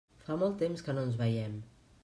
Fa 0.29 0.37
molt 0.43 0.55
de 0.55 0.61
temps 0.63 0.83
que 0.87 0.97
no 0.99 1.05
ens 1.09 1.21
veiem. 1.21 1.61